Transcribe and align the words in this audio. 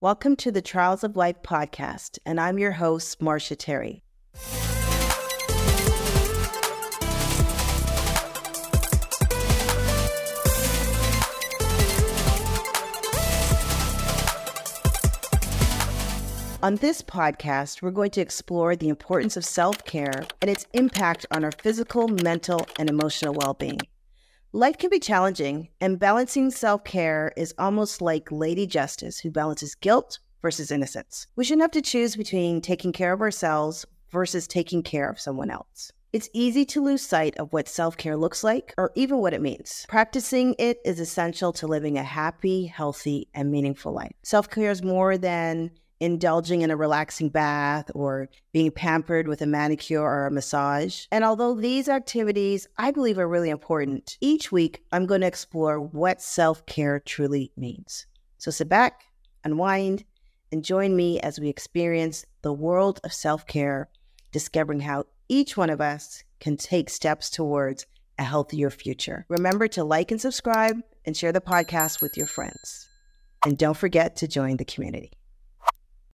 Welcome 0.00 0.36
to 0.36 0.52
the 0.52 0.62
Trials 0.62 1.02
of 1.02 1.16
Life 1.16 1.42
podcast, 1.42 2.20
and 2.24 2.38
I'm 2.38 2.56
your 2.56 2.70
host, 2.70 3.18
Marsha 3.18 3.56
Terry. 3.58 4.04
On 16.62 16.76
this 16.76 17.02
podcast, 17.02 17.82
we're 17.82 17.90
going 17.90 18.12
to 18.12 18.20
explore 18.20 18.76
the 18.76 18.88
importance 18.88 19.36
of 19.36 19.44
self 19.44 19.82
care 19.84 20.22
and 20.40 20.48
its 20.48 20.64
impact 20.74 21.26
on 21.32 21.44
our 21.44 21.50
physical, 21.50 22.06
mental, 22.06 22.64
and 22.78 22.88
emotional 22.88 23.34
well 23.34 23.54
being. 23.54 23.80
Life 24.54 24.78
can 24.78 24.88
be 24.88 24.98
challenging, 24.98 25.68
and 25.78 25.98
balancing 25.98 26.50
self 26.50 26.82
care 26.82 27.32
is 27.36 27.54
almost 27.58 28.00
like 28.00 28.32
Lady 28.32 28.66
Justice, 28.66 29.20
who 29.20 29.30
balances 29.30 29.74
guilt 29.74 30.20
versus 30.40 30.70
innocence. 30.70 31.26
We 31.36 31.44
shouldn't 31.44 31.64
have 31.64 31.70
to 31.72 31.82
choose 31.82 32.16
between 32.16 32.62
taking 32.62 32.92
care 32.92 33.12
of 33.12 33.20
ourselves 33.20 33.84
versus 34.10 34.46
taking 34.46 34.82
care 34.82 35.10
of 35.10 35.20
someone 35.20 35.50
else. 35.50 35.92
It's 36.14 36.30
easy 36.32 36.64
to 36.64 36.82
lose 36.82 37.02
sight 37.02 37.36
of 37.36 37.52
what 37.52 37.68
self 37.68 37.98
care 37.98 38.16
looks 38.16 38.42
like 38.42 38.72
or 38.78 38.90
even 38.94 39.18
what 39.18 39.34
it 39.34 39.42
means. 39.42 39.84
Practicing 39.86 40.54
it 40.58 40.78
is 40.82 40.98
essential 40.98 41.52
to 41.52 41.66
living 41.66 41.98
a 41.98 42.02
happy, 42.02 42.64
healthy, 42.64 43.28
and 43.34 43.52
meaningful 43.52 43.92
life. 43.92 44.14
Self 44.22 44.48
care 44.48 44.70
is 44.70 44.82
more 44.82 45.18
than 45.18 45.72
indulging 46.00 46.62
in 46.62 46.70
a 46.70 46.76
relaxing 46.76 47.28
bath 47.28 47.90
or 47.94 48.28
being 48.52 48.70
pampered 48.70 49.28
with 49.28 49.42
a 49.42 49.46
manicure 49.46 50.02
or 50.02 50.26
a 50.26 50.30
massage. 50.30 51.06
And 51.10 51.24
although 51.24 51.54
these 51.54 51.88
activities 51.88 52.66
I 52.76 52.90
believe 52.90 53.18
are 53.18 53.28
really 53.28 53.50
important, 53.50 54.16
each 54.20 54.52
week 54.52 54.82
I'm 54.92 55.06
going 55.06 55.22
to 55.22 55.26
explore 55.26 55.80
what 55.80 56.22
self 56.22 56.64
care 56.66 57.00
truly 57.00 57.52
means. 57.56 58.06
So 58.38 58.50
sit 58.50 58.68
back, 58.68 59.02
unwind, 59.44 60.04
and 60.52 60.64
join 60.64 60.96
me 60.96 61.20
as 61.20 61.40
we 61.40 61.48
experience 61.48 62.24
the 62.42 62.52
world 62.52 63.00
of 63.04 63.12
self 63.12 63.46
care, 63.46 63.88
discovering 64.32 64.80
how 64.80 65.04
each 65.28 65.56
one 65.56 65.70
of 65.70 65.80
us 65.80 66.24
can 66.40 66.56
take 66.56 66.88
steps 66.88 67.30
towards 67.30 67.86
a 68.18 68.24
healthier 68.24 68.70
future. 68.70 69.26
Remember 69.28 69.68
to 69.68 69.84
like 69.84 70.10
and 70.10 70.20
subscribe 70.20 70.76
and 71.04 71.16
share 71.16 71.32
the 71.32 71.40
podcast 71.40 72.00
with 72.00 72.16
your 72.16 72.26
friends. 72.26 72.88
And 73.44 73.56
don't 73.56 73.76
forget 73.76 74.16
to 74.16 74.28
join 74.28 74.56
the 74.56 74.64
community. 74.64 75.17